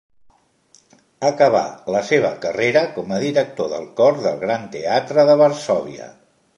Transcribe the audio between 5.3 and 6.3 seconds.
de Varsòvia.